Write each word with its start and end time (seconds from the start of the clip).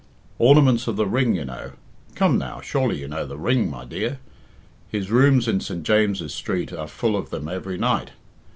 "Ornaments 0.39 0.87
of 0.87 0.95
the 0.95 1.05
Ring, 1.05 1.35
you 1.35 1.45
know. 1.45 1.73
Come 2.15 2.39
now, 2.39 2.59
surely 2.59 2.99
you 2.99 3.07
know 3.07 3.23
the 3.23 3.37
Ring, 3.37 3.69
my 3.69 3.85
dear. 3.85 4.17
His 4.89 5.11
rooms 5.11 5.47
in 5.47 5.59
St. 5.59 5.83
James's 5.83 6.33
Street 6.33 6.73
are 6.73 6.87
full 6.87 7.15
of 7.15 7.29
them 7.29 7.47
every 7.47 7.77
night. 7.77 8.09